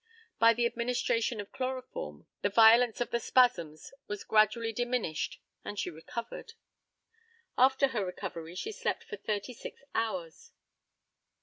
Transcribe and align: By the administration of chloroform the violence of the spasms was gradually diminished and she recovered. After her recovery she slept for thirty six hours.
By 0.39 0.55
the 0.55 0.65
administration 0.65 1.39
of 1.39 1.51
chloroform 1.51 2.25
the 2.41 2.49
violence 2.49 3.01
of 3.01 3.11
the 3.11 3.19
spasms 3.19 3.93
was 4.07 4.23
gradually 4.23 4.73
diminished 4.73 5.39
and 5.63 5.77
she 5.77 5.91
recovered. 5.91 6.53
After 7.55 7.89
her 7.89 8.03
recovery 8.03 8.55
she 8.55 8.71
slept 8.71 9.03
for 9.03 9.17
thirty 9.17 9.53
six 9.53 9.83
hours. 9.93 10.53